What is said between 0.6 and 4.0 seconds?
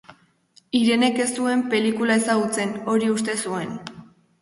Irenek ez zuen pelikula ezagutzen, hori uste zuen.